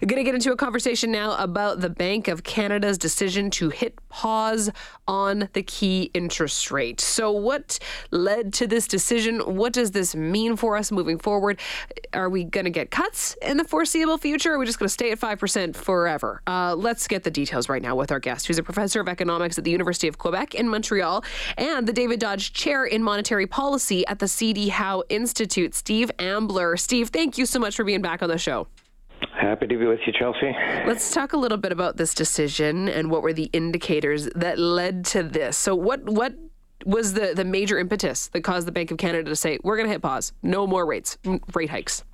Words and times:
We're 0.00 0.06
going 0.06 0.20
to 0.20 0.24
get 0.24 0.36
into 0.36 0.52
a 0.52 0.56
conversation 0.56 1.10
now 1.10 1.36
about 1.42 1.80
the 1.80 1.90
Bank 1.90 2.28
of 2.28 2.44
Canada's 2.44 2.98
decision 2.98 3.50
to 3.50 3.70
hit 3.70 3.98
pause 4.08 4.70
on 5.08 5.48
the 5.54 5.62
key 5.64 6.12
interest 6.14 6.70
rate. 6.70 7.00
So, 7.00 7.32
what 7.32 7.80
led 8.12 8.52
to 8.52 8.68
this 8.68 8.86
decision? 8.86 9.40
What 9.40 9.72
does 9.72 9.90
this 9.90 10.14
mean 10.14 10.54
for 10.54 10.76
us 10.76 10.92
moving 10.92 11.18
forward? 11.18 11.58
Are 12.12 12.30
we 12.30 12.44
going 12.44 12.62
to 12.62 12.70
get 12.70 12.92
cuts 12.92 13.36
in 13.42 13.56
the 13.56 13.64
foreseeable 13.64 14.18
future? 14.18 14.52
Or 14.52 14.54
are 14.54 14.58
we 14.60 14.66
just 14.66 14.78
going 14.78 14.86
to 14.86 14.92
stay 14.92 15.10
at 15.10 15.18
5% 15.18 15.74
forever? 15.74 16.42
Uh, 16.46 16.76
let's 16.76 17.08
get 17.08 17.24
the 17.24 17.30
details 17.32 17.68
right 17.68 17.82
now 17.82 17.96
with 17.96 18.12
our 18.12 18.20
guest, 18.20 18.46
who's 18.46 18.58
a 18.58 18.62
professor 18.62 19.00
of 19.00 19.08
economics 19.08 19.58
at 19.58 19.64
the 19.64 19.72
University 19.72 20.06
of 20.06 20.16
Quebec 20.16 20.54
in 20.54 20.68
Montreal 20.68 21.24
and 21.56 21.88
the 21.88 21.92
David 21.92 22.20
Dodge 22.20 22.52
Chair 22.52 22.84
in 22.84 23.02
Monetary 23.02 23.48
Policy 23.48 24.06
at 24.06 24.20
the 24.20 24.28
CD 24.28 24.68
Howe 24.68 25.02
Institute, 25.08 25.74
Steve 25.74 26.12
Ambler. 26.20 26.76
Steve, 26.76 27.08
thank 27.08 27.36
you 27.36 27.44
so 27.44 27.58
much 27.58 27.74
for 27.74 27.82
being 27.82 28.00
back 28.00 28.22
on 28.22 28.28
the 28.28 28.38
show. 28.38 28.68
Happy 29.32 29.66
to 29.66 29.78
be 29.78 29.86
with 29.86 30.00
you, 30.06 30.12
Chelsea. 30.12 30.52
Let's 30.86 31.12
talk 31.12 31.32
a 31.32 31.36
little 31.36 31.58
bit 31.58 31.72
about 31.72 31.96
this 31.96 32.14
decision 32.14 32.88
and 32.88 33.10
what 33.10 33.22
were 33.22 33.32
the 33.32 33.50
indicators 33.52 34.28
that 34.34 34.58
led 34.58 35.04
to 35.06 35.22
this. 35.22 35.56
So, 35.56 35.74
what 35.74 36.04
what 36.04 36.34
was 36.84 37.14
the 37.14 37.32
the 37.34 37.44
major 37.44 37.78
impetus 37.78 38.28
that 38.28 38.42
caused 38.42 38.66
the 38.66 38.72
Bank 38.72 38.90
of 38.90 38.98
Canada 38.98 39.28
to 39.30 39.36
say 39.36 39.58
we're 39.62 39.76
going 39.76 39.86
to 39.86 39.92
hit 39.92 40.02
pause, 40.02 40.32
no 40.42 40.66
more 40.66 40.86
rates, 40.86 41.18
rate 41.54 41.70
hikes? 41.70 42.04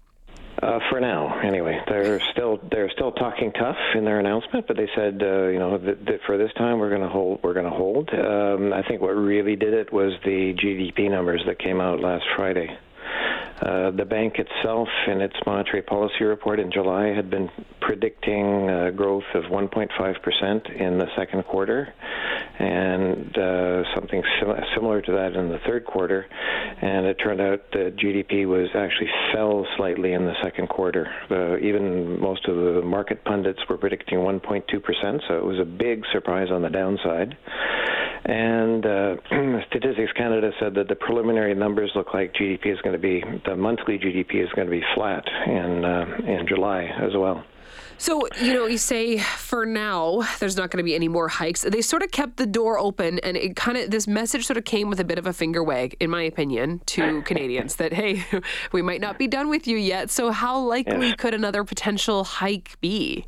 Uh, 0.62 0.78
for 0.88 1.00
now, 1.00 1.40
anyway, 1.40 1.78
they're 1.88 2.20
still 2.32 2.60
they're 2.70 2.90
still 2.90 3.12
talking 3.12 3.52
tough 3.52 3.76
in 3.94 4.04
their 4.04 4.20
announcement, 4.20 4.66
but 4.66 4.76
they 4.76 4.88
said 4.94 5.20
uh, 5.22 5.48
you 5.48 5.58
know 5.58 5.76
that, 5.78 6.06
that, 6.06 6.20
for 6.26 6.38
this 6.38 6.52
time 6.56 6.78
we're 6.78 6.90
going 6.90 7.02
to 7.02 7.08
hold 7.08 7.40
we're 7.42 7.54
going 7.54 7.70
to 7.70 7.76
hold. 7.76 8.08
Um, 8.10 8.72
I 8.72 8.82
think 8.82 9.02
what 9.02 9.10
really 9.10 9.56
did 9.56 9.74
it 9.74 9.92
was 9.92 10.12
the 10.24 10.54
GDP 10.54 11.10
numbers 11.10 11.42
that 11.46 11.58
came 11.58 11.80
out 11.80 12.00
last 12.00 12.24
Friday. 12.36 12.78
Uh, 13.60 13.92
the 13.92 14.04
bank 14.04 14.38
itself, 14.38 14.88
in 15.06 15.20
its 15.20 15.36
monetary 15.46 15.82
policy 15.82 16.24
report 16.24 16.58
in 16.58 16.72
July, 16.72 17.14
had 17.14 17.30
been 17.30 17.48
predicting 17.80 18.68
uh, 18.68 18.90
growth 18.90 19.24
of 19.34 19.44
1.5% 19.44 20.80
in 20.80 20.98
the 20.98 21.06
second 21.16 21.44
quarter, 21.44 21.92
and 22.58 23.38
uh, 23.38 23.82
something 23.94 24.22
sim- 24.40 24.64
similar 24.74 25.00
to 25.00 25.12
that 25.12 25.34
in 25.34 25.48
the 25.48 25.58
third 25.66 25.84
quarter. 25.86 26.26
And 26.82 27.06
it 27.06 27.14
turned 27.14 27.40
out 27.40 27.70
that 27.72 27.96
GDP 27.96 28.46
was 28.46 28.68
actually 28.74 29.10
fell 29.32 29.66
slightly 29.76 30.12
in 30.12 30.24
the 30.24 30.34
second 30.42 30.68
quarter. 30.68 31.06
Uh, 31.30 31.56
even 31.58 32.20
most 32.20 32.46
of 32.48 32.56
the 32.56 32.82
market 32.82 33.24
pundits 33.24 33.60
were 33.68 33.78
predicting 33.78 34.18
1.2%, 34.18 35.20
so 35.28 35.38
it 35.38 35.44
was 35.44 35.60
a 35.60 35.64
big 35.64 36.02
surprise 36.12 36.48
on 36.50 36.62
the 36.62 36.70
downside. 36.70 37.36
And 38.24 38.86
uh, 38.86 39.16
Statistics 39.68 40.12
Canada 40.12 40.50
said 40.58 40.74
that 40.74 40.88
the 40.88 40.94
preliminary 40.94 41.54
numbers 41.54 41.92
look 41.94 42.14
like 42.14 42.32
GDP 42.34 42.72
is 42.72 42.80
going 42.80 42.94
to 42.94 42.98
be 42.98 43.22
the 43.44 43.54
monthly 43.54 43.98
GDP 43.98 44.42
is 44.42 44.50
going 44.56 44.66
to 44.66 44.70
be 44.70 44.82
flat 44.94 45.24
in 45.46 45.84
uh, 45.84 46.06
in 46.26 46.46
July 46.48 46.84
as 46.84 47.12
well. 47.14 47.44
So, 47.98 48.26
you 48.40 48.52
know, 48.52 48.66
you 48.66 48.78
say 48.78 49.18
for 49.18 49.64
now 49.64 50.22
there's 50.40 50.56
not 50.56 50.70
going 50.70 50.78
to 50.78 50.84
be 50.84 50.94
any 50.94 51.08
more 51.08 51.28
hikes. 51.28 51.62
They 51.62 51.80
sort 51.80 52.02
of 52.02 52.10
kept 52.10 52.38
the 52.38 52.46
door 52.46 52.78
open 52.78 53.18
and 53.20 53.36
it 53.36 53.56
kind 53.56 53.78
of 53.78 53.90
this 53.90 54.08
message 54.08 54.46
sort 54.46 54.56
of 54.56 54.64
came 54.64 54.88
with 54.88 55.00
a 55.00 55.04
bit 55.04 55.18
of 55.18 55.26
a 55.26 55.32
finger 55.32 55.62
wag 55.62 55.96
in 56.00 56.10
my 56.10 56.22
opinion 56.22 56.80
to 56.86 57.22
Canadians 57.26 57.76
that 57.76 57.92
hey, 57.92 58.24
we 58.72 58.82
might 58.82 59.00
not 59.00 59.18
be 59.18 59.28
done 59.28 59.48
with 59.48 59.66
you 59.66 59.76
yet. 59.76 60.10
So, 60.10 60.30
how 60.30 60.58
likely 60.58 61.08
yes. 61.08 61.16
could 61.16 61.34
another 61.34 61.62
potential 61.62 62.24
hike 62.24 62.78
be? 62.80 63.26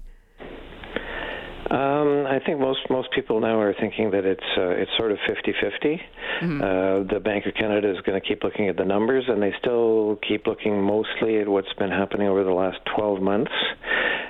Um, 1.70 2.26
I 2.26 2.38
think 2.44 2.60
most 2.60 2.80
most 2.90 3.08
people 3.12 3.40
now 3.40 3.58
are 3.58 3.74
thinking 3.74 4.12
that 4.12 4.24
it's 4.24 4.44
uh, 4.56 4.68
it's 4.68 4.90
sort 4.96 5.10
of 5.10 5.18
50-50. 5.18 6.00
Mm-hmm. 6.42 6.60
Uh, 6.60 7.12
the 7.12 7.18
Bank 7.18 7.46
of 7.46 7.54
Canada 7.54 7.90
is 7.90 8.00
going 8.02 8.20
to 8.20 8.26
keep 8.26 8.44
looking 8.44 8.68
at 8.68 8.76
the 8.76 8.84
numbers, 8.84 9.24
and 9.26 9.42
they 9.42 9.52
still 9.58 10.18
keep 10.26 10.46
looking 10.46 10.80
mostly 10.80 11.40
at 11.40 11.48
what's 11.48 11.72
been 11.74 11.90
happening 11.90 12.28
over 12.28 12.44
the 12.44 12.52
last 12.52 12.78
12 12.94 13.20
months. 13.20 13.50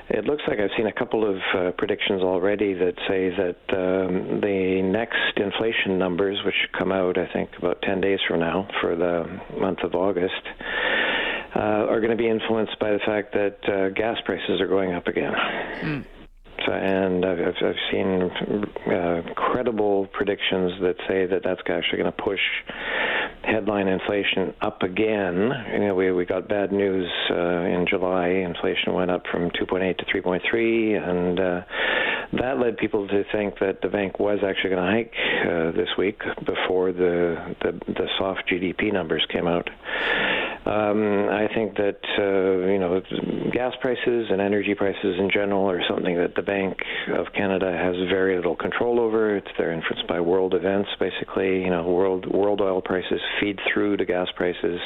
It 0.08 0.24
looks 0.24 0.44
like 0.48 0.60
I've 0.60 0.70
seen 0.76 0.86
a 0.86 0.92
couple 0.92 1.28
of 1.28 1.36
uh, 1.54 1.72
predictions 1.76 2.22
already 2.22 2.72
that 2.74 2.94
say 3.08 3.28
that 3.30 3.58
um, 3.76 4.40
the 4.40 4.80
next 4.82 5.36
inflation 5.36 5.98
numbers, 5.98 6.38
which 6.46 6.54
come 6.78 6.92
out, 6.92 7.18
I 7.18 7.30
think, 7.32 7.50
about 7.58 7.82
10 7.82 8.00
days 8.00 8.20
from 8.26 8.40
now 8.40 8.68
for 8.80 8.96
the 8.96 9.58
month 9.58 9.80
of 9.82 9.94
August, 9.94 10.42
uh, 11.54 11.90
are 11.90 12.00
going 12.00 12.16
to 12.16 12.16
be 12.16 12.28
influenced 12.28 12.78
by 12.78 12.92
the 12.92 13.00
fact 13.04 13.34
that 13.34 13.58
uh, 13.68 13.88
gas 13.90 14.16
prices 14.24 14.60
are 14.60 14.68
going 14.68 14.94
up 14.94 15.06
again. 15.06 15.34
Mm 15.82 16.04
and 16.72 17.24
I've, 17.24 17.54
I've 17.62 17.82
seen 17.90 18.30
uh, 18.92 19.22
credible 19.34 20.06
predictions 20.12 20.72
that 20.80 20.96
say 21.08 21.26
that 21.26 21.42
that's 21.44 21.60
actually 21.68 21.98
going 21.98 22.12
to 22.12 22.22
push 22.22 22.40
headline 23.42 23.88
inflation 23.88 24.54
up 24.60 24.82
again. 24.82 25.50
You 25.72 25.78
know, 25.80 25.94
we 25.94 26.12
we 26.12 26.24
got 26.24 26.48
bad 26.48 26.72
news 26.72 27.08
uh, 27.30 27.34
in 27.34 27.86
July. 27.88 28.28
Inflation 28.28 28.94
went 28.94 29.10
up 29.10 29.24
from 29.30 29.50
2.8 29.50 29.98
to 29.98 30.04
3.3, 30.04 31.08
and 31.08 31.40
uh, 31.40 31.60
that 32.40 32.58
led 32.58 32.76
people 32.76 33.06
to 33.06 33.24
think 33.32 33.58
that 33.60 33.80
the 33.82 33.88
bank 33.88 34.18
was 34.18 34.40
actually 34.46 34.70
going 34.70 34.84
to 34.84 34.92
hike 34.92 35.14
uh, 35.46 35.70
this 35.72 35.88
week 35.96 36.20
before 36.44 36.92
the, 36.92 37.54
the 37.62 37.72
the 37.86 38.08
soft 38.18 38.42
GDP 38.50 38.92
numbers 38.92 39.24
came 39.32 39.46
out. 39.46 39.68
Um, 40.66 41.28
I 41.30 41.46
think 41.54 41.76
that 41.76 42.02
uh, 42.18 42.66
you 42.66 42.78
know 42.80 43.00
gas 43.52 43.72
prices 43.80 44.26
and 44.30 44.40
energy 44.40 44.74
prices 44.74 45.14
in 45.16 45.30
general 45.32 45.70
are 45.70 45.80
something 45.88 46.16
that 46.16 46.34
the 46.34 46.42
Bank 46.42 46.78
of 47.16 47.26
Canada 47.34 47.70
has 47.70 47.94
very 48.10 48.34
little 48.34 48.56
control 48.56 48.98
over. 48.98 49.36
It's 49.36 49.46
they're 49.56 49.72
influenced 49.72 50.08
by 50.08 50.20
world 50.20 50.54
events, 50.54 50.90
basically. 50.98 51.62
You 51.62 51.70
know, 51.70 51.84
world 51.86 52.26
world 52.26 52.60
oil 52.60 52.82
prices 52.82 53.20
feed 53.40 53.60
through 53.72 53.98
to 53.98 54.04
gas 54.04 54.26
prices 54.34 54.80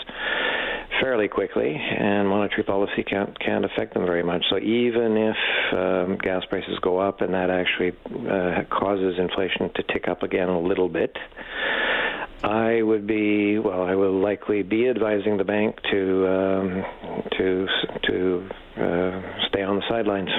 fairly 1.00 1.28
quickly, 1.28 1.74
and 1.74 2.28
monetary 2.28 2.64
policy 2.64 3.02
can't 3.02 3.38
can't 3.40 3.64
affect 3.64 3.94
them 3.94 4.04
very 4.04 4.22
much. 4.22 4.44
So 4.50 4.58
even 4.58 5.16
if 5.16 5.36
um, 5.72 6.18
gas 6.18 6.42
prices 6.50 6.78
go 6.82 6.98
up 6.98 7.22
and 7.22 7.32
that 7.32 7.48
actually 7.48 7.92
uh, 8.28 8.64
causes 8.70 9.14
inflation 9.18 9.70
to 9.76 9.82
tick 9.94 10.08
up 10.08 10.22
again 10.22 10.48
a 10.50 10.60
little 10.60 10.90
bit. 10.90 11.16
I 12.42 12.82
would 12.82 13.06
be 13.06 13.58
well. 13.58 13.82
I 13.82 13.94
will 13.94 14.18
likely 14.18 14.62
be 14.62 14.88
advising 14.88 15.36
the 15.36 15.44
bank 15.44 15.76
to 15.90 16.26
um, 16.26 16.84
to 17.36 17.66
to 18.04 18.48
uh, 18.76 19.20
stay 19.48 19.62
on 19.62 19.76
the 19.76 19.82
sidelines. 19.88 20.30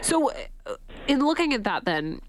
So, 0.00 0.30
uh, 0.30 0.76
in 1.08 1.24
looking 1.24 1.52
at 1.52 1.64
that, 1.64 1.84
then 1.84 2.20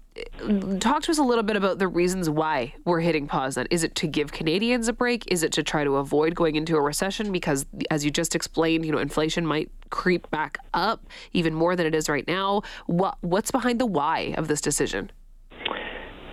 talk 0.78 1.02
to 1.02 1.10
us 1.10 1.18
a 1.18 1.22
little 1.22 1.42
bit 1.42 1.56
about 1.56 1.78
the 1.78 1.88
reasons 1.88 2.30
why 2.30 2.72
we're 2.84 3.00
hitting 3.00 3.26
pause 3.26 3.56
then 3.56 3.66
is 3.70 3.82
it 3.82 3.96
to 3.96 4.06
give 4.06 4.30
canadians 4.30 4.86
a 4.86 4.92
break 4.92 5.24
is 5.26 5.42
it 5.42 5.50
to 5.50 5.60
try 5.60 5.82
to 5.82 5.96
avoid 5.96 6.36
going 6.36 6.54
into 6.54 6.76
a 6.76 6.80
recession 6.80 7.32
because 7.32 7.66
as 7.90 8.04
you 8.04 8.12
just 8.12 8.36
explained 8.36 8.86
you 8.86 8.92
know 8.92 8.98
inflation 8.98 9.44
might 9.44 9.72
creep 9.90 10.30
back 10.30 10.58
up 10.72 11.04
even 11.32 11.52
more 11.52 11.74
than 11.74 11.84
it 11.84 11.96
is 11.96 12.08
right 12.08 12.28
now 12.28 12.62
what 12.86 13.18
what's 13.22 13.50
behind 13.50 13.80
the 13.80 13.86
why 13.86 14.32
of 14.38 14.46
this 14.46 14.60
decision 14.60 15.10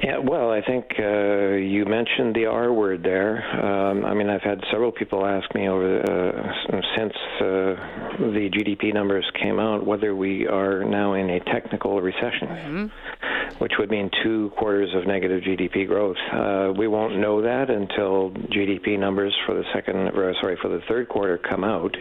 yeah, 0.03 0.17
well, 0.17 0.49
I 0.49 0.61
think 0.61 0.85
uh, 0.97 1.53
you 1.53 1.85
mentioned 1.85 2.35
the 2.35 2.47
R 2.47 2.73
word 2.73 3.03
there. 3.03 3.43
Um, 3.63 4.03
I 4.03 4.13
mean, 4.13 4.29
I've 4.29 4.41
had 4.41 4.59
several 4.71 4.91
people 4.91 5.25
ask 5.25 5.53
me 5.53 5.67
over 5.67 5.99
uh, 5.99 6.81
since 6.97 7.13
uh, 7.39 7.43
the 8.17 8.49
GDP 8.51 8.93
numbers 8.93 9.29
came 9.41 9.59
out 9.59 9.85
whether 9.85 10.15
we 10.15 10.47
are 10.47 10.83
now 10.83 11.13
in 11.13 11.29
a 11.29 11.39
technical 11.39 12.01
recession, 12.01 12.47
mm-hmm. 12.47 13.57
which 13.59 13.73
would 13.77 13.91
mean 13.91 14.09
two 14.23 14.51
quarters 14.57 14.89
of 14.95 15.05
negative 15.05 15.43
GDP 15.43 15.87
growth. 15.87 16.17
Uh, 16.33 16.73
we 16.75 16.87
won't 16.87 17.17
know 17.17 17.43
that 17.43 17.69
until 17.69 18.31
GDP 18.31 18.97
numbers 18.97 19.35
for 19.45 19.53
the 19.53 19.63
second, 19.71 19.97
or 20.17 20.33
sorry, 20.41 20.57
for 20.61 20.69
the 20.69 20.81
third 20.87 21.09
quarter 21.09 21.37
come 21.37 21.63
out 21.63 21.95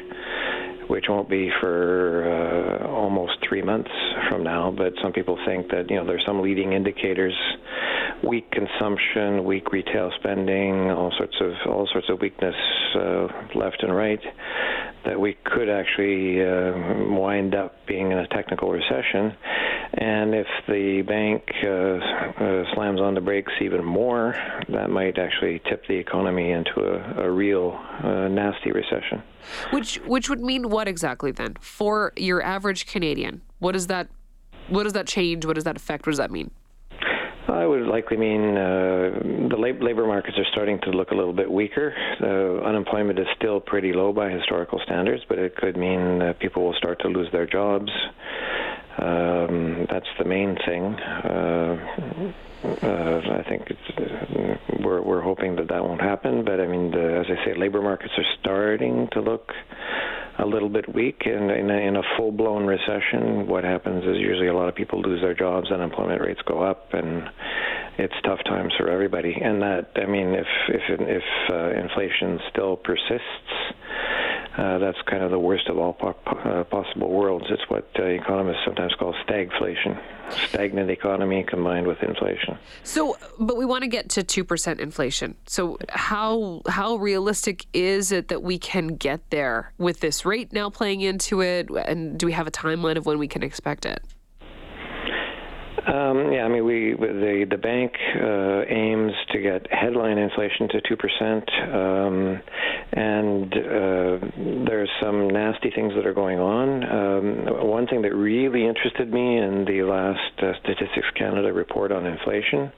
which 0.91 1.07
won't 1.09 1.29
be 1.29 1.51
for 1.61 2.27
uh, 2.27 2.89
almost 2.89 3.35
three 3.49 3.63
months 3.63 3.91
from 4.29 4.43
now. 4.43 4.75
But 4.77 4.93
some 5.01 5.13
people 5.13 5.39
think 5.47 5.71
that 5.71 5.89
you 5.89 5.97
know 5.97 6.05
there's 6.05 6.25
some 6.27 6.43
leading 6.43 6.73
indicators 6.73 7.35
weak 8.23 8.51
consumption, 8.51 9.45
weak 9.45 9.73
retail 9.73 10.11
spending, 10.19 10.91
all 10.91 11.13
sorts 11.17 11.37
of 11.41 11.53
all 11.71 11.89
sorts 11.93 12.09
of 12.09 12.21
weakness 12.21 12.55
uh, 12.95 13.27
left 13.55 13.83
and 13.83 13.95
right, 13.95 14.21
that 15.05 15.19
we 15.19 15.37
could 15.45 15.69
actually 15.69 16.43
uh, 16.45 17.15
wind 17.15 17.55
up 17.55 17.87
being 17.87 18.13
in 18.13 18.19
a 18.19 18.29
technical 18.29 18.71
recession. 18.71 19.37
And 19.95 20.35
if 20.35 20.47
the 20.69 21.03
bank 21.03 21.43
uh, 21.65 22.45
uh 22.45 22.75
slams 22.75 23.01
on 23.01 23.15
the 23.15 23.21
brakes 23.21 23.53
even 23.61 23.85
more, 23.85 24.35
that 24.69 24.91
might 24.91 25.19
actually 25.19 25.61
tip 25.69 25.87
the 25.89 25.95
economy 25.95 26.53
into 26.53 26.81
a, 26.81 27.25
a 27.25 27.31
real 27.31 27.79
uh, 28.05 28.29
nasty 28.29 28.71
recession. 28.71 29.23
Which 29.73 29.97
which 30.07 30.29
would 30.29 30.41
mean 30.41 30.71
what 30.71 30.87
exactly 30.87 31.33
then 31.33 31.57
for 31.61 32.13
your 32.17 32.43
average 32.43 32.87
Canadian? 32.87 33.43
What 33.59 33.73
does 33.73 33.87
that 33.89 34.09
what 34.69 34.85
does 34.85 34.93
that 34.93 35.07
change? 35.07 35.45
What 35.45 35.55
does 35.55 35.65
that 35.65 35.77
affect? 35.77 36.07
What 36.07 36.13
does 36.13 36.19
that 36.19 36.31
mean? 36.31 36.51
I 37.51 37.67
would 37.67 37.83
likely 37.83 38.17
mean 38.17 38.57
uh, 38.57 39.49
the 39.51 39.57
lab- 39.59 39.83
labor 39.83 40.07
markets 40.07 40.39
are 40.39 40.47
starting 40.53 40.79
to 40.83 40.91
look 40.91 41.11
a 41.11 41.15
little 41.15 41.33
bit 41.33 41.51
weaker. 41.51 41.95
Uh, 42.21 42.67
unemployment 42.67 43.19
is 43.19 43.27
still 43.37 43.61
pretty 43.61 43.93
low 43.93 44.13
by 44.13 44.31
historical 44.31 44.81
standards, 44.85 45.23
but 45.29 45.39
it 45.39 45.57
could 45.57 45.77
mean 45.77 46.19
that 46.21 46.39
people 46.39 46.65
will 46.65 46.75
start 46.75 47.01
to 47.01 47.09
lose 47.09 47.31
their 47.33 47.47
jobs. 47.47 47.91
Um, 48.99 49.87
that's 49.91 50.09
the 50.19 50.25
main 50.25 50.57
thing. 50.67 50.95
Uh, 50.95 52.33
uh, 52.63 53.21
I 53.39 53.43
think 53.49 53.71
uh, 53.97 54.57
we're 54.81 55.01
we're 55.01 55.23
hoping 55.23 55.57
that 55.57 55.69
that 55.69 55.83
won't 55.83 56.03
happen. 56.03 56.45
But 56.45 56.61
I 56.61 56.67
mean, 56.67 56.91
the, 56.91 57.25
as 57.25 57.27
I 57.31 57.45
say, 57.45 57.55
labor 57.55 57.81
markets 57.81 58.13
are 58.19 58.25
starting 58.41 59.09
to 59.13 59.21
look 59.21 59.53
a 60.39 60.47
little 60.47 60.69
bit 60.69 60.93
weak. 60.95 61.23
And 61.25 61.51
in 61.51 61.71
a, 61.71 62.01
a 62.01 62.03
full 62.17 62.33
blown 62.33 62.65
recession, 62.67 63.47
what 63.47 63.65
happens 63.65 64.05
is 64.05 64.17
usually 64.17 64.49
a 64.49 64.55
lot 64.55 64.69
of 64.69 64.75
people 64.75 65.01
lose 65.01 65.21
their 65.21 65.35
jobs, 65.35 65.71
unemployment 65.71 66.21
rates 66.21 66.41
go 66.47 66.63
up, 66.63 66.93
and 66.93 67.29
it's 67.99 68.15
tough 68.25 68.41
times 68.45 68.73
for 68.79 68.89
everybody. 68.89 69.35
And 69.35 69.61
that, 69.63 69.91
I 69.97 70.07
mean, 70.07 70.35
if 70.35 70.47
if 70.69 70.83
if 71.01 71.23
uh, 71.53 71.71
inflation 71.79 72.41
still 72.51 72.77
persists, 72.77 73.75
uh, 74.61 74.79
that's 74.79 75.01
kind 75.09 75.23
of 75.23 75.31
the 75.31 75.39
worst 75.39 75.69
of 75.69 75.79
all 75.79 75.95
po- 75.95 76.15
uh, 76.27 76.65
possible 76.65 77.11
worlds. 77.11 77.47
It's 77.49 77.63
what 77.69 77.89
uh, 77.99 78.03
economists 78.03 78.61
sometimes 78.67 78.95
call 78.95 79.15
stagflation, 79.27 79.99
stagnant 80.49 80.91
economy 80.91 81.45
combined 81.49 81.87
with 81.87 82.03
inflation. 82.03 82.59
So, 82.83 83.17
but 83.39 83.57
we 83.57 83.65
want 83.65 83.85
to 83.85 83.89
get 83.89 84.11
to 84.11 84.23
two 84.23 84.45
percent 84.45 84.79
inflation. 84.79 85.37
So, 85.47 85.79
how 85.89 86.61
how 86.69 86.97
realistic 86.97 87.65
is 87.73 88.13
it 88.13 88.29
that 88.29 88.43
we 88.43 88.59
can 88.59 88.89
get 88.97 89.31
there 89.31 89.73
with 89.79 90.01
this 90.01 90.27
rate 90.27 90.53
now 90.53 90.69
playing 90.69 91.01
into 91.01 91.41
it? 91.41 91.71
And 91.71 92.19
do 92.19 92.27
we 92.27 92.33
have 92.33 92.47
a 92.47 92.51
timeline 92.51 92.97
of 92.97 93.07
when 93.07 93.19
we 93.19 93.29
can 93.29 93.43
expect 93.43 93.87
it? 93.87 94.03
Um, 95.87 96.33
yeah, 96.33 96.45
I 96.45 96.49
mean, 96.49 96.65
we 96.65 96.95
the 96.95 97.47
the 97.49 97.57
bank 97.57 97.93
uh, 98.17 98.63
aims 98.69 99.13
to 99.33 99.41
get 99.41 99.67
headline 99.73 100.19
inflation 100.19 100.69
to 100.69 100.81
two 100.87 100.97
percent, 100.97 101.49
um, 101.73 102.43
and 102.93 103.53
uh, 103.55 104.67
there's 104.69 104.91
some 105.01 105.29
nasty 105.29 105.71
things 105.75 105.95
that 105.95 106.05
are 106.07 106.13
going 106.13 106.39
on. 106.39 106.85
Um, 106.85 107.67
one 107.67 107.87
thing 107.87 108.03
that 108.03 108.15
really 108.15 108.67
interested 108.67 109.11
me 109.11 109.39
in 109.39 109.65
the 109.65 109.83
last 109.83 110.43
uh, 110.43 110.53
Statistics 110.63 111.09
Canada 111.17 111.53
report 111.53 111.93
on 111.93 112.05
inflation 112.05 112.71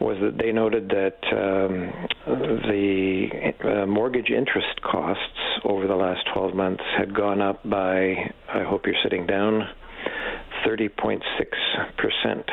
was 0.00 0.16
that 0.20 0.38
they 0.38 0.52
noted 0.52 0.88
that 0.88 1.18
um, 1.32 1.92
the 2.26 3.52
uh, 3.64 3.86
mortgage 3.86 4.30
interest 4.30 4.80
costs 4.82 5.60
over 5.64 5.86
the 5.86 5.94
last 5.94 6.20
12 6.34 6.54
months 6.54 6.82
had 6.96 7.14
gone 7.14 7.40
up 7.40 7.62
by. 7.68 8.30
I 8.52 8.62
hope 8.64 8.86
you're 8.86 8.94
sitting 9.02 9.26
down 9.26 9.62
30.6 10.66 11.20
percent, 11.96 12.50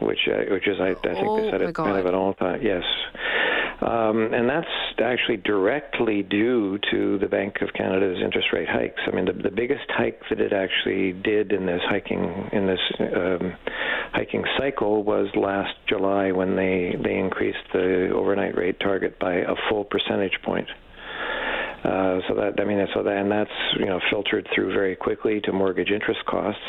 which 0.00 0.28
uh, 0.28 0.52
which 0.52 0.66
is 0.66 0.80
I, 0.80 0.90
I 0.90 0.94
think 0.94 1.26
oh 1.26 1.42
they 1.42 1.50
said 1.50 1.62
it 1.62 1.74
kind 1.74 1.96
of 1.96 2.06
an 2.06 2.14
all 2.14 2.34
time 2.34 2.60
yes, 2.62 2.84
um, 3.80 4.34
and 4.34 4.48
that's 4.48 4.66
actually 5.00 5.36
directly 5.36 6.22
due 6.22 6.78
to 6.90 7.18
the 7.18 7.26
Bank 7.26 7.58
of 7.60 7.72
Canada's 7.74 8.18
interest 8.22 8.48
rate 8.52 8.68
hikes. 8.68 9.00
I 9.06 9.14
mean, 9.14 9.26
the, 9.26 9.32
the 9.32 9.50
biggest 9.50 9.84
hike 9.88 10.20
that 10.30 10.40
it 10.40 10.52
actually 10.52 11.12
did 11.12 11.52
in 11.52 11.66
this 11.66 11.80
hiking 11.88 12.50
in 12.52 12.66
this 12.66 12.80
um, 12.98 13.56
hiking 14.12 14.44
cycle 14.58 15.04
was 15.04 15.28
last 15.36 15.74
July 15.88 16.32
when 16.32 16.56
they 16.56 16.96
they 17.02 17.16
increased 17.16 17.58
the 17.72 18.10
overnight 18.12 18.56
rate 18.56 18.80
target 18.80 19.18
by 19.18 19.34
a 19.34 19.54
full 19.68 19.84
percentage 19.84 20.38
point. 20.44 20.68
Uh, 21.84 22.18
so 22.26 22.34
that 22.34 22.58
I 22.58 22.64
mean, 22.64 22.84
so 22.92 23.04
that 23.04 23.16
and 23.16 23.30
that's 23.30 23.50
you 23.78 23.86
know 23.86 24.00
filtered 24.10 24.48
through 24.52 24.72
very 24.72 24.96
quickly 24.96 25.40
to 25.42 25.52
mortgage 25.52 25.90
interest 25.90 26.24
costs. 26.26 26.60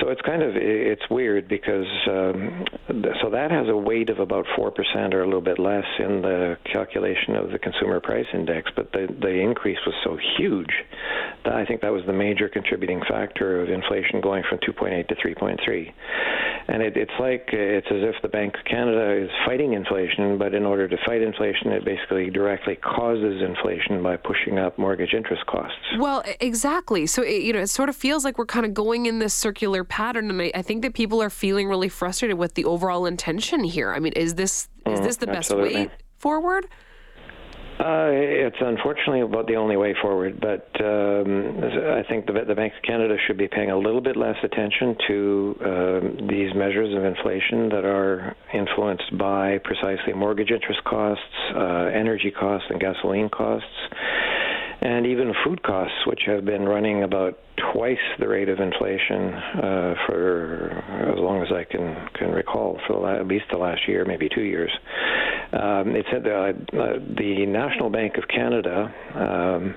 So 0.00 0.10
it's 0.10 0.20
kind 0.20 0.42
of 0.42 0.52
it's 0.54 1.02
weird 1.10 1.48
because 1.48 1.86
um, 2.08 2.64
so 3.20 3.30
that 3.30 3.50
has 3.50 3.68
a 3.68 3.76
weight 3.76 4.10
of 4.10 4.20
about 4.20 4.46
four 4.54 4.70
percent 4.70 5.12
or 5.12 5.22
a 5.22 5.24
little 5.24 5.40
bit 5.40 5.58
less 5.58 5.84
in 5.98 6.22
the 6.22 6.56
calculation 6.70 7.34
of 7.34 7.50
the 7.50 7.58
consumer 7.58 8.00
price 8.00 8.26
index, 8.32 8.70
but 8.76 8.92
the 8.92 9.08
the 9.20 9.40
increase 9.40 9.78
was 9.84 9.94
so 10.04 10.16
huge 10.38 10.70
I 11.44 11.64
think 11.64 11.80
that 11.82 11.92
was 11.92 12.02
the 12.06 12.12
major 12.12 12.48
contributing 12.48 13.00
factor 13.08 13.60
of 13.62 13.68
inflation 13.68 14.20
going 14.20 14.42
from 14.48 14.58
2.8 14.58 15.08
to 15.08 15.14
3.3. 15.14 15.92
And 16.68 16.82
it, 16.82 16.96
it's 16.96 17.12
like 17.18 17.48
it's 17.52 17.86
as 17.90 18.02
if 18.02 18.14
the 18.22 18.28
Bank 18.28 18.54
of 18.56 18.64
Canada 18.64 19.24
is 19.24 19.30
fighting 19.44 19.72
inflation, 19.72 20.38
but 20.38 20.54
in 20.54 20.64
order 20.64 20.86
to 20.86 20.96
fight 21.04 21.20
inflation, 21.20 21.72
it 21.72 21.84
basically 21.84 22.30
directly 22.30 22.76
causes 22.76 23.42
inflation 23.42 24.02
by 24.02 24.16
pushing 24.16 24.58
up 24.58 24.78
mortgage 24.78 25.12
interest 25.12 25.44
costs. 25.46 25.76
Well, 25.98 26.22
exactly. 26.40 27.06
So 27.06 27.22
it, 27.22 27.42
you 27.42 27.52
know, 27.52 27.60
it 27.60 27.66
sort 27.66 27.88
of 27.88 27.96
feels 27.96 28.24
like 28.24 28.38
we're 28.38 28.46
kind 28.46 28.64
of 28.64 28.74
going 28.74 29.06
in 29.06 29.18
this 29.18 29.34
circular 29.34 29.82
pattern, 29.82 30.30
and 30.30 30.40
I, 30.40 30.52
I 30.54 30.62
think 30.62 30.82
that 30.82 30.94
people 30.94 31.20
are 31.20 31.30
feeling 31.30 31.68
really 31.68 31.88
frustrated 31.88 32.38
with 32.38 32.54
the 32.54 32.64
overall 32.64 33.06
intention 33.06 33.64
here. 33.64 33.92
I 33.92 33.98
mean, 33.98 34.12
is 34.14 34.34
this 34.36 34.68
is 34.86 35.00
Mm, 35.00 35.04
this 35.04 35.16
the 35.18 35.26
best 35.26 35.50
absolutely. 35.50 35.74
way 35.86 35.90
forward? 36.18 36.66
Uh, 37.82 38.14
it's 38.14 38.58
unfortunately 38.60 39.22
about 39.22 39.48
the 39.48 39.56
only 39.56 39.76
way 39.76 39.92
forward, 40.00 40.40
but 40.40 40.70
um, 40.78 41.58
I 41.98 42.06
think 42.08 42.26
the, 42.26 42.44
the 42.46 42.54
Bank 42.54 42.72
of 42.76 42.82
Canada 42.86 43.16
should 43.26 43.36
be 43.36 43.48
paying 43.48 43.72
a 43.72 43.76
little 43.76 44.00
bit 44.00 44.16
less 44.16 44.36
attention 44.44 44.96
to 45.08 45.56
um, 45.64 46.28
these 46.30 46.54
measures 46.54 46.94
of 46.96 47.02
inflation 47.02 47.70
that 47.70 47.84
are 47.84 48.36
influenced 48.54 49.18
by 49.18 49.58
precisely 49.64 50.12
mortgage 50.14 50.52
interest 50.52 50.78
costs, 50.84 51.24
uh, 51.56 51.90
energy 51.92 52.30
costs, 52.30 52.68
and 52.70 52.78
gasoline 52.78 53.28
costs, 53.28 53.66
and 54.82 55.06
even 55.06 55.32
food 55.44 55.62
costs, 55.62 56.06
which 56.06 56.22
have 56.26 56.44
been 56.44 56.64
running 56.64 57.04
about 57.04 57.38
twice 57.72 57.98
the 58.18 58.26
rate 58.26 58.48
of 58.48 58.58
inflation 58.58 59.32
uh, 59.34 59.94
for 60.06 61.12
as 61.12 61.18
long 61.18 61.42
as 61.42 61.52
I 61.52 61.64
can 61.64 62.08
can 62.14 62.32
recall, 62.32 62.80
for 62.86 62.98
la- 62.98 63.14
at 63.14 63.28
least 63.28 63.44
the 63.50 63.58
last 63.58 63.86
year, 63.86 64.04
maybe 64.04 64.28
two 64.28 64.42
years. 64.42 64.70
Um, 65.52 65.94
it 65.94 66.06
said 66.10 66.24
that 66.24 66.56
uh, 66.72 66.98
the 67.16 67.46
National 67.46 67.90
Bank 67.90 68.16
of 68.16 68.26
Canada 68.26 68.92
um, 69.14 69.74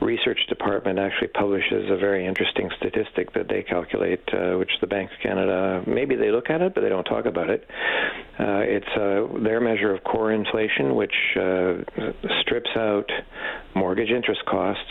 research 0.00 0.38
department 0.48 0.98
actually 0.98 1.28
publishes 1.28 1.90
a 1.90 1.96
very 1.96 2.26
interesting 2.26 2.70
statistic 2.76 3.32
that 3.32 3.48
they 3.48 3.62
calculate, 3.62 4.20
uh, 4.32 4.56
which 4.58 4.70
the 4.80 4.86
Bank 4.86 5.10
of 5.10 5.18
Canada 5.22 5.82
maybe 5.86 6.16
they 6.16 6.30
look 6.30 6.50
at 6.50 6.60
it, 6.60 6.74
but 6.74 6.82
they 6.82 6.88
don't 6.88 7.04
talk 7.04 7.24
about 7.24 7.50
it. 7.50 7.66
Uh, 8.38 8.60
it's 8.60 8.86
uh, 8.94 9.42
their 9.42 9.60
measure 9.60 9.94
of 9.94 10.04
core 10.04 10.32
inflation, 10.32 10.94
which 10.94 11.14
uh, 11.36 11.74
strips 12.42 12.70
out 12.76 13.10
mortgage 13.76 14.10
interest 14.10 14.44
costs, 14.46 14.90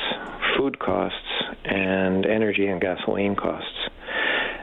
food 0.56 0.80
costs, 0.80 1.18
and 1.66 2.26
energy 2.26 2.68
and 2.68 2.80
gasoline 2.80 3.36
costs. 3.36 3.90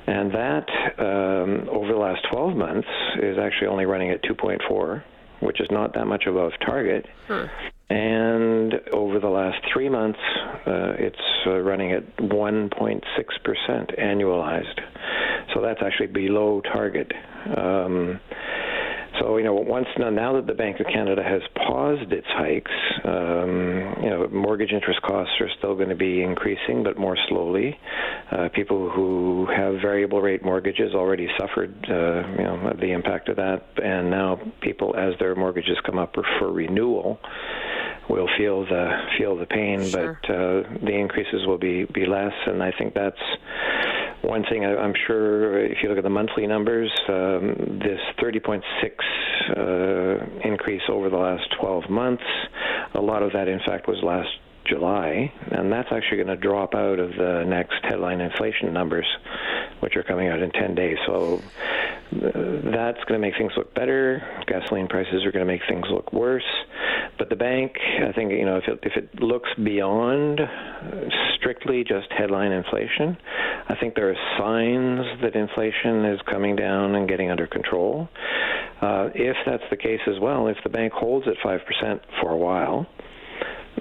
And 0.07 0.33
that, 0.33 0.69
um, 0.99 1.69
over 1.69 1.93
the 1.93 1.99
last 1.99 2.25
12 2.31 2.57
months, 2.57 2.89
is 3.17 3.37
actually 3.39 3.69
only 3.69 3.85
running 3.85 4.11
at 4.11 4.23
2.4, 4.23 5.03
which 5.41 5.61
is 5.61 5.69
not 5.71 5.95
that 5.95 6.07
much 6.07 6.25
above 6.27 6.53
target. 6.65 7.07
And 7.91 8.75
over 8.93 9.19
the 9.19 9.29
last 9.29 9.59
three 9.73 9.89
months, 9.89 10.19
uh, 10.67 10.95
it's 10.99 11.21
uh, 11.47 11.59
running 11.59 11.93
at 11.93 12.17
1.6% 12.17 13.03
annualized. 14.01 14.81
So 15.53 15.61
that's 15.61 15.83
actually 15.83 16.07
below 16.07 16.63
target. 16.63 17.13
Um, 17.57 18.19
so 19.23 19.37
you 19.37 19.45
know, 19.45 19.55
once 19.55 19.87
now, 19.99 20.11
now 20.11 20.35
that 20.35 20.47
the 20.47 20.55
Bank 20.55 20.81
of 20.81 20.87
Canada 20.87 21.23
has 21.23 21.43
paused 21.55 22.13
its 22.13 22.27
hikes, 22.29 22.71
um, 23.05 23.95
you 24.03 24.11
know, 24.11 24.29
mortgage 24.33 24.73
interest 24.73 25.01
costs 25.03 25.33
are 25.41 25.49
still 25.59 25.75
going 25.75 25.89
to 25.91 25.95
be 25.95 26.23
increasing, 26.23 26.83
but 26.83 26.99
more 26.99 27.17
slowly. 27.29 27.79
Uh, 28.31 28.49
people 28.55 28.91
who 28.91 29.47
have 29.55 29.75
variable 29.75 30.21
rate 30.21 30.45
mortgages 30.45 30.95
already 30.95 31.29
suffered, 31.39 31.75
uh, 31.89 32.29
you 32.37 32.45
know, 32.45 32.73
the 32.81 32.91
impact 32.93 33.29
of 33.29 33.37
that, 33.37 33.65
and 33.83 34.11
now 34.11 34.41
people, 34.61 34.95
as 34.97 35.15
their 35.19 35.35
mortgages 35.35 35.77
come 35.87 35.99
up 35.99 36.15
for 36.39 36.51
renewal, 36.51 37.21
will 38.09 38.29
feel 38.37 38.65
the 38.65 38.91
feel 39.19 39.37
the 39.37 39.47
pain, 39.47 39.85
Sure. 39.85 40.19
but 40.21 40.31
uh, 40.35 40.63
the 40.85 40.95
increases 40.95 41.47
will 41.47 41.59
be 41.59 41.85
be 41.85 42.07
less, 42.07 42.33
and 42.47 42.63
I 42.63 42.73
think 42.77 42.95
that's 42.95 43.17
one 44.23 44.45
thing 44.49 44.65
I'm 44.65 44.95
sure 45.07 45.65
if 45.65 45.79
you 45.83 45.89
look 45.89 45.99
at 45.99 46.05
the 46.05 46.11
monthly 46.11 46.47
numbers, 46.47 46.91
um, 47.09 47.81
this 47.83 48.01
30.6 48.21 48.63
uh, 49.57 50.49
increase 50.49 50.83
over 50.89 51.11
the 51.11 51.17
last 51.17 51.45
12 51.61 51.91
months, 51.91 52.23
a 52.95 53.01
lot 53.01 53.23
of 53.23 53.33
that, 53.33 53.49
in 53.49 53.61
fact, 53.67 53.89
was 53.89 53.99
last 54.03 54.31
July, 54.67 55.33
and 55.51 55.73
that's 55.73 55.89
actually 55.91 56.19
going 56.19 56.29
to 56.29 56.37
drop 56.37 56.75
out 56.75 56.99
of 56.99 57.11
the 57.11 57.45
next 57.47 57.75
headline 57.83 58.21
inflation 58.21 58.73
numbers, 58.73 59.07
which 59.81 59.97
are 59.97 60.05
coming 60.05 60.29
out 60.29 60.41
in 60.41 60.51
10 60.53 60.75
days. 60.75 60.99
So 61.07 61.43
uh, 62.13 62.31
that's 62.71 63.03
going 63.05 63.15
to 63.15 63.19
make 63.19 63.35
things 63.37 63.53
look 63.57 63.75
better. 63.75 64.23
Gasoline 64.47 64.87
prices 64.87 65.25
are 65.25 65.33
going 65.33 65.45
to 65.45 65.53
make 65.53 65.63
things 65.69 65.87
look 65.91 66.13
worse. 66.13 66.45
But 67.23 67.29
the 67.29 67.37
bank, 67.37 67.77
I 67.79 68.11
think, 68.11 68.33
you 68.33 68.45
know, 68.45 68.57
if 68.57 68.65
it, 68.67 68.81
if 68.83 68.97
it 68.97 69.23
looks 69.23 69.49
beyond 69.63 70.41
strictly 71.37 71.85
just 71.85 72.11
headline 72.11 72.51
inflation, 72.51 73.17
I 73.69 73.77
think 73.77 73.95
there 73.95 74.11
are 74.11 74.17
signs 74.37 75.23
that 75.23 75.37
inflation 75.37 76.05
is 76.07 76.19
coming 76.29 76.57
down 76.57 76.97
and 76.97 77.09
getting 77.09 77.31
under 77.31 77.47
control. 77.47 78.09
Uh, 78.81 79.11
if 79.15 79.37
that's 79.47 79.63
the 79.71 79.77
case 79.77 80.01
as 80.09 80.19
well, 80.21 80.49
if 80.49 80.57
the 80.65 80.69
bank 80.69 80.93
holds 80.93 81.29
at 81.29 81.35
5% 81.47 82.01
for 82.21 82.33
a 82.33 82.37
while, 82.37 82.89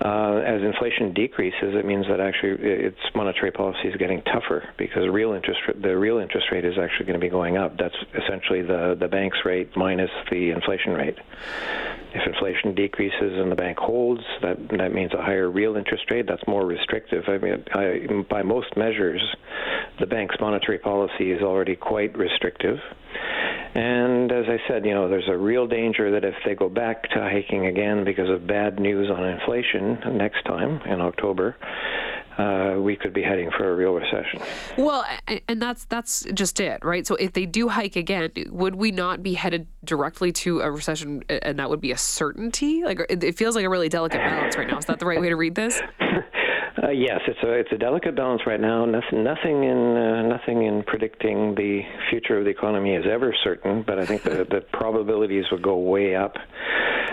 uh, 0.04 0.42
as 0.44 0.62
inflation 0.64 1.14
decreases, 1.14 1.76
it 1.76 1.86
means 1.86 2.08
that 2.08 2.20
actually 2.20 2.58
its 2.64 2.98
monetary 3.14 3.52
policy 3.52 3.88
is 3.88 3.96
getting 3.98 4.22
tougher 4.24 4.68
because 4.78 5.08
real 5.08 5.34
interest 5.34 5.60
the 5.80 5.96
real 5.96 6.18
interest 6.18 6.48
rate 6.52 6.66
is 6.66 6.78
actually 6.80 7.06
going 7.06 7.20
to 7.20 7.24
be 7.24 7.30
going 7.30 7.58
up. 7.58 7.78
That's 7.78 7.96
essentially 8.16 8.64
the 8.64 8.98
the 9.00 9.08
bank's 9.08 9.38
rate 9.46 9.78
minus 9.78 10.10
the 10.32 10.50
inflation 10.50 10.94
rate. 10.94 11.20
If 12.14 12.28
inflation 12.28 12.74
decreases 12.74 13.40
and 13.40 13.52
the 13.52 13.56
bank 13.56 13.78
holds, 13.78 14.24
that 14.42 14.58
that 14.70 14.92
means 14.92 15.14
a 15.14 15.22
higher 15.22 15.50
real 15.50 15.76
interest 15.76 16.10
rate. 16.10 16.26
That's 16.28 16.46
more 16.48 16.66
restrictive. 16.66 17.26
I 17.28 17.38
mean, 17.38 17.64
I, 17.74 18.24
by 18.28 18.42
most 18.42 18.76
measures, 18.76 19.22
the 20.00 20.08
bank's 20.08 20.36
monetary 20.42 20.80
policy 20.80 21.32
is 21.32 21.44
already 21.44 21.76
quite 21.76 22.18
restrictive. 22.18 22.80
And 23.74 24.32
as 24.32 24.46
I 24.48 24.58
said, 24.68 24.86
you 24.86 24.94
know, 24.94 25.08
there's 25.08 25.30
a 25.30 25.38
real 25.38 25.66
danger 25.66 26.12
that 26.12 26.26
if 26.26 26.36
they 26.46 26.56
go 26.56 26.68
back 26.68 27.04
to 27.12 27.20
hiking 27.20 27.68
again 27.68 28.04
because 28.04 28.30
of 28.30 28.46
bad 28.46 28.80
news 28.80 29.10
on 29.10 29.24
inflation 29.24 30.18
next 30.18 30.44
time 30.44 30.82
in 30.82 31.00
October, 31.00 31.56
uh, 32.38 32.76
we 32.80 32.96
could 32.98 33.14
be 33.14 33.22
heading 33.22 33.50
for 33.58 33.72
a 33.72 33.76
real 33.76 33.94
recession. 33.94 34.42
Well, 34.78 35.06
and 35.48 35.62
that's 35.62 35.86
that's 35.86 36.26
just 36.34 36.60
it, 36.60 36.84
right? 36.84 37.06
So 37.08 37.16
if 37.16 37.34
they 37.34 37.46
do 37.46 37.70
hike 37.70 37.96
again, 37.96 38.32
would 38.50 38.76
we 38.76 38.92
not 38.92 39.24
be 39.24 39.34
headed 39.34 39.68
directly 39.86 40.32
to 40.34 40.62
a 40.62 40.72
recession, 40.72 41.24
and 41.30 41.60
that 41.60 41.70
would 41.70 41.82
be 41.82 41.92
a 41.92 41.98
certainty? 41.98 42.84
Like 42.84 43.06
it 43.10 43.38
feels 43.38 43.56
like 43.56 43.66
a 43.66 43.70
really 43.70 43.90
delicate 43.90 44.18
balance 44.18 44.58
right 44.58 44.68
now. 44.68 44.78
Is 44.78 44.86
that 44.86 45.00
the 45.00 45.06
right 45.06 45.22
way 45.22 45.30
to 45.30 45.36
read 45.36 45.56
this? 45.56 45.82
Uh, 46.84 46.90
yes, 46.90 47.20
it's 47.28 47.40
a 47.44 47.52
it's 47.52 47.72
a 47.72 47.78
delicate 47.78 48.16
balance 48.16 48.42
right 48.48 48.60
now. 48.60 48.86
Nothing 48.86 49.24
nothing 49.24 49.64
in 49.64 49.98
uh, 49.98 50.24
nothing 50.24 50.64
in 50.64 50.82
predicting 50.82 51.54
the 51.54 51.82
future 52.10 52.40
of 52.40 52.46
the 52.46 52.50
economy 52.50 52.96
is 52.96 53.06
ever 53.06 53.36
certain, 53.44 53.84
but 53.84 54.00
I 54.00 54.06
think 54.06 54.24
the, 54.24 54.46
the 54.50 54.62
probabilities 54.74 55.46
would 55.52 55.62
go 55.62 55.78
way 55.78 56.16
up. 56.16 56.38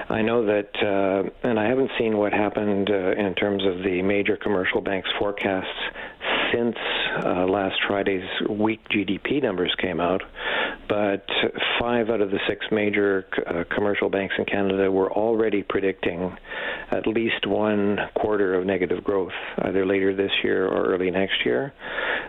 I 0.08 0.22
know 0.22 0.46
that, 0.46 0.70
uh, 0.80 1.28
and 1.46 1.60
I 1.60 1.66
haven't 1.68 1.90
seen 1.98 2.16
what 2.16 2.32
happened 2.32 2.88
uh, 2.88 3.12
in 3.12 3.34
terms 3.34 3.62
of 3.66 3.82
the 3.84 4.00
major 4.00 4.38
commercial 4.38 4.80
banks' 4.80 5.10
forecasts 5.18 5.68
since 6.52 6.76
uh, 7.24 7.46
last 7.46 7.76
Friday's 7.86 8.28
weak 8.48 8.80
GDP 8.90 9.42
numbers 9.42 9.74
came 9.80 10.00
out, 10.00 10.22
but 10.88 11.26
five 11.80 12.10
out 12.10 12.20
of 12.20 12.30
the 12.30 12.38
six 12.48 12.66
major 12.70 13.26
uh, 13.46 13.64
commercial 13.74 14.08
banks 14.10 14.34
in 14.38 14.44
Canada 14.44 14.90
were 14.90 15.12
already 15.12 15.62
predicting 15.62 16.36
at 16.90 17.06
least 17.06 17.46
one 17.46 17.98
quarter 18.14 18.54
of 18.54 18.66
negative 18.66 19.04
growth, 19.04 19.32
either 19.62 19.84
later 19.84 20.14
this 20.14 20.32
year 20.42 20.66
or 20.66 20.94
early 20.94 21.10
next 21.10 21.44
year. 21.44 21.72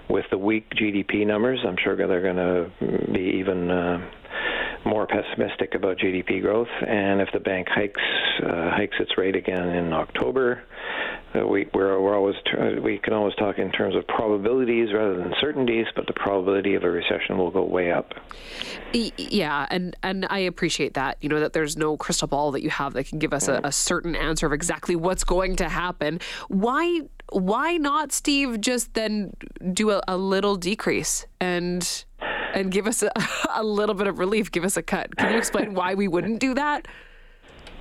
With 0.10 0.26
the 0.32 0.38
weak 0.38 0.70
GDP 0.72 1.26
numbers, 1.26 1.60
I'm 1.66 1.78
sure 1.84 1.96
they're 1.96 2.22
going 2.22 2.36
to 2.36 3.12
be 3.12 3.38
even. 3.40 3.72
Uh, 3.72 4.12
more 4.86 5.06
pessimistic 5.06 5.76
about 5.76 5.98
GDP 5.98 6.42
growth, 6.42 6.70
and 6.88 7.20
if 7.20 7.28
the 7.34 7.40
bank 7.40 7.68
hikes 7.70 8.02
uh, 8.42 8.72
hikes 8.72 8.96
its 9.00 9.12
rate 9.18 9.36
again 9.36 9.68
in 9.68 9.92
October, 9.92 10.64
uh, 11.36 11.46
we 11.46 11.68
we're, 11.74 12.00
we're 12.00 12.16
always 12.16 12.36
we 12.82 12.98
can 12.98 13.14
always 13.14 13.36
talk 13.36 13.58
in 13.60 13.72
terms 13.72 13.96
of 13.96 14.08
probabilities 14.08 14.90
rather 14.94 15.18
than 15.18 15.34
certainties, 15.40 15.86
but 15.96 16.08
the 16.08 16.14
probability 16.14 16.76
of 16.76 16.84
a 16.84 16.90
recession 16.90 17.38
will 17.38 17.52
go 17.52 17.64
way 17.64 17.92
up. 17.92 18.14
Yeah, 18.94 19.68
and 19.70 19.96
and 20.02 20.26
I 20.30 20.40
appreciate 20.40 20.96
that. 20.96 21.18
You 21.22 21.30
know 21.30 21.40
that 21.40 21.54
there's 21.54 21.78
no 21.78 21.98
crystal 21.98 22.28
ball 22.28 22.52
that 22.52 22.64
you 22.64 22.70
have 22.72 22.94
that 22.94 23.06
can 23.06 23.20
give 23.20 23.34
us 23.34 23.48
a, 23.48 23.62
a 23.64 23.72
certain 23.72 24.16
answer 24.16 24.48
of 24.48 24.54
exactly 24.54 24.96
what's 24.96 25.24
going 25.24 25.56
to 25.58 25.70
happen. 25.70 26.20
Why 26.48 27.02
why 27.32 27.78
not, 27.78 28.12
Steve? 28.12 28.60
Just 28.60 28.94
then 28.96 29.36
do 29.74 29.92
a, 29.92 30.02
a 30.08 30.18
little 30.18 30.56
decrease 30.56 31.28
and 31.40 32.06
and 32.54 32.72
give 32.72 32.88
us 32.88 33.04
a, 33.04 33.12
a 33.56 33.64
little 33.64 33.96
bit 33.96 34.08
of 34.08 34.18
relief. 34.18 34.52
Give 34.52 34.64
us 34.64 34.78
a 34.78 34.82
cut. 34.82 35.16
Can 35.16 35.32
you 35.34 35.38
explain 35.38 35.74
why 35.74 35.94
we 35.94 36.08
wouldn't 36.08 36.40
do 36.40 36.54
that? 36.56 36.88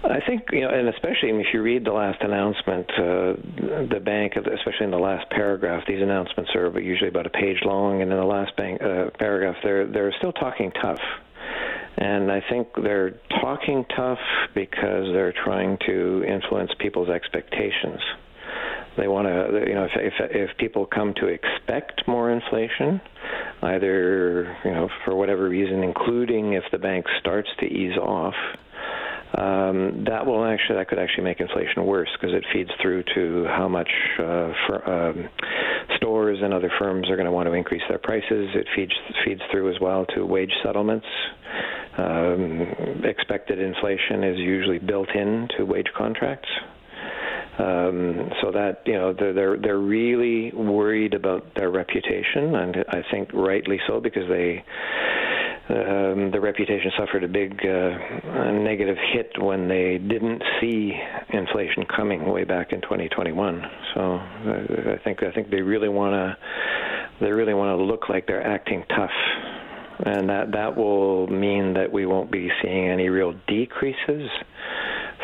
I 0.05 0.21
think 0.25 0.45
you 0.53 0.61
know, 0.61 0.71
and 0.71 0.89
especially 0.89 1.31
if 1.31 1.47
you 1.53 1.61
read 1.61 1.85
the 1.85 1.93
last 1.93 2.23
announcement, 2.23 2.87
uh, 2.91 3.35
the 3.91 4.01
bank, 4.05 4.35
especially 4.37 4.85
in 4.85 4.93
the 4.93 4.99
last 4.99 5.29
paragraph, 5.31 5.83
these 5.89 6.01
announcements 6.01 6.53
are 6.55 6.79
usually 6.79 7.09
about 7.09 7.27
a 7.27 7.31
page 7.31 7.59
long, 7.65 8.01
and 8.01 8.11
in 8.11 8.17
the 8.17 8.25
last 8.25 8.55
bank, 8.57 8.81
uh, 8.81 9.11
paragraph, 9.19 9.57
they're 9.65 9.87
they're 9.87 10.15
still 10.19 10.33
talking 10.33 10.71
tough. 10.81 11.01
And 11.97 12.31
I 12.31 12.41
think 12.49 12.69
they're 12.81 13.19
talking 13.43 13.85
tough 13.97 14.21
because 14.55 15.07
they're 15.13 15.35
trying 15.45 15.79
to 15.87 16.23
influence 16.25 16.71
people's 16.79 17.09
expectations. 17.09 18.01
They 18.97 19.09
want 19.09 19.27
to, 19.27 19.65
you 19.67 19.75
know, 19.75 19.85
if, 19.85 19.93
if 19.97 20.13
if 20.31 20.57
people 20.59 20.87
come 20.87 21.13
to 21.15 21.27
expect 21.27 22.07
more 22.07 22.31
inflation, 22.31 23.01
either 23.63 24.57
you 24.65 24.71
know 24.71 24.89
for 25.05 25.17
whatever 25.17 25.49
reason, 25.49 25.83
including 25.83 26.53
if 26.53 26.63
the 26.71 26.79
bank 26.79 27.07
starts 27.19 27.49
to 27.59 27.67
ease 27.67 27.97
off, 27.97 28.35
um, 29.35 30.05
that 30.07 30.25
will 30.25 30.45
actually 30.45 30.77
that 30.77 30.89
could 30.89 30.99
actually 30.99 31.25
make 31.25 31.41
inflation 31.41 31.85
worse 31.85 32.09
because 32.19 32.35
it 32.35 32.45
feeds 32.53 32.71
through 32.81 33.03
to 33.15 33.45
how 33.49 33.69
much 33.69 33.91
uh, 34.19 34.53
for, 34.67 34.83
um, 34.89 35.29
stores 35.97 36.39
and 36.43 36.55
other 36.55 36.73
firms 36.79 37.11
are 37.11 37.17
going 37.17 37.27
to 37.27 37.33
want 37.33 37.47
to 37.47 37.53
increase 37.53 37.83
their 37.89 37.99
prices. 37.99 38.49
It 38.55 38.67
feeds 38.75 38.93
feeds 39.25 39.43
through 39.51 39.75
as 39.75 39.81
well 39.81 40.07
to 40.15 40.25
wage 40.25 40.53
settlements. 40.65 41.07
Um, 41.99 43.03
expected 43.05 43.59
inflation 43.59 44.25
is 44.25 44.39
usually 44.39 44.79
built 44.79 45.11
into 45.11 45.67
wage 45.67 45.89
contracts. 45.97 46.49
Um, 47.59 48.31
so 48.41 48.53
that 48.53 48.83
you 48.87 48.93
know 48.93 49.13
they're, 49.13 49.33
they're 49.33 49.57
they're 49.59 49.79
really 49.79 50.53
worried 50.53 51.13
about 51.13 51.55
their 51.57 51.71
reputation, 51.71 52.55
and 52.55 52.77
I 52.89 53.03
think 53.11 53.31
rightly 53.35 53.81
so 53.89 54.01
because 54.01 54.29
they 54.29 54.65
um, 55.71 56.31
the 56.31 56.41
reputation 56.41 56.91
suffered 56.99 57.25
a 57.25 57.29
big 57.29 57.61
uh, 57.63 58.51
negative 58.53 58.97
hit 59.13 59.33
when 59.39 59.69
they 59.69 59.99
didn't 59.99 60.43
see 60.61 60.99
inflation 61.29 61.85
coming 61.85 62.27
way 62.27 62.45
back 62.45 62.73
in 62.73 62.81
2021. 62.81 63.63
So 63.95 64.01
uh, 64.01 64.95
I 64.95 64.99
think 65.05 65.23
I 65.23 65.31
think 65.31 65.51
they 65.51 65.61
really 65.61 65.91
want 65.91 66.15
to 66.15 66.37
they 67.21 67.31
really 67.33 67.53
want 67.53 67.79
to 67.79 67.85
look 67.85 68.09
like 68.09 68.27
they're 68.27 68.47
acting 68.47 68.85
tough, 68.89 69.11
and 70.07 70.31
that 70.31 70.53
that 70.53 70.75
will 70.75 71.27
mean 71.27 71.75
that 71.75 71.93
we 71.93 72.07
won't 72.07 72.31
be 72.31 72.51
seeing 72.63 72.89
any 72.89 73.11
real 73.11 73.35
decreases 73.47 74.31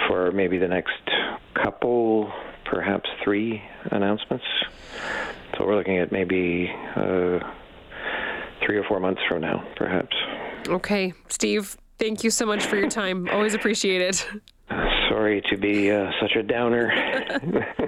for 0.06 0.30
maybe 0.30 0.58
the 0.58 0.68
next 0.68 0.92
couple, 1.54 2.30
perhaps 2.66 3.08
three 3.22 3.62
announcements. 3.92 4.44
So 5.56 5.64
we're 5.64 5.76
looking 5.76 5.98
at 5.98 6.12
maybe. 6.12 6.70
Uh, 6.94 7.38
three 8.64 8.76
or 8.76 8.84
four 8.84 9.00
months 9.00 9.20
from 9.28 9.40
now, 9.40 9.66
perhaps. 9.76 10.14
Okay, 10.68 11.12
Steve, 11.28 11.76
thank 11.98 12.24
you 12.24 12.30
so 12.30 12.46
much 12.46 12.64
for 12.64 12.76
your 12.76 12.88
time. 12.88 13.28
Always 13.30 13.54
appreciate 13.54 14.00
it. 14.00 14.26
Sorry 15.14 15.40
to 15.48 15.56
be 15.56 15.92
uh, 15.92 16.10
such 16.20 16.34
a 16.34 16.42
downer. 16.42 16.90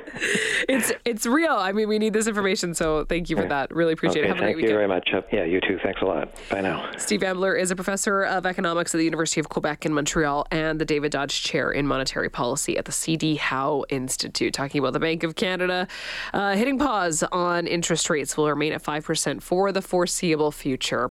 it's 0.69 0.93
it's 1.05 1.27
real. 1.27 1.55
I 1.55 1.73
mean, 1.73 1.89
we 1.89 1.99
need 1.99 2.13
this 2.13 2.29
information, 2.29 2.73
so 2.73 3.05
thank 3.05 3.29
you 3.29 3.37
for 3.37 3.49
that. 3.49 3.75
Really 3.75 3.95
appreciate 3.95 4.23
okay, 4.23 4.27
it. 4.27 4.29
Have 4.29 4.39
thank 4.39 4.51
a 4.51 4.53
great 4.53 4.57
weekend. 4.63 4.79
Thank 4.79 5.11
you 5.11 5.13
very 5.13 5.25
much. 5.25 5.27
Yeah, 5.33 5.45
you 5.45 5.61
too. 5.61 5.81
Thanks 5.83 6.01
a 6.03 6.05
lot. 6.05 6.29
Bye 6.49 6.61
now. 6.61 6.89
Steve 6.99 7.25
Ambler 7.25 7.57
is 7.57 7.73
a 7.73 7.75
professor 7.75 8.23
of 8.23 8.47
economics 8.47 8.95
at 8.95 8.99
the 8.99 9.05
University 9.05 9.41
of 9.41 9.49
Quebec 9.49 9.85
in 9.85 9.93
Montreal 9.93 10.47
and 10.53 10.81
the 10.81 10.85
David 10.85 11.11
Dodge 11.11 11.43
Chair 11.43 11.73
in 11.73 11.89
Monetary 11.89 12.31
Policy 12.31 12.79
at 12.79 12.85
the 12.85 12.93
CD 12.93 13.35
Howe 13.35 13.85
Institute, 13.89 14.55
talking 14.55 14.79
about 14.79 14.93
the 14.93 15.01
Bank 15.01 15.25
of 15.25 15.35
Canada 15.35 15.89
uh, 16.33 16.55
hitting 16.55 16.79
pause 16.79 17.25
on 17.33 17.67
interest 17.67 18.09
rates 18.09 18.37
will 18.37 18.49
remain 18.49 18.73
at 18.73 18.85
5% 18.85 19.43
for 19.43 19.73
the 19.73 19.83
foreseeable 19.83 20.53
future. 20.53 21.05